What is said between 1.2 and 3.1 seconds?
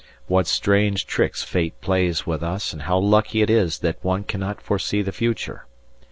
fate plays with us, and how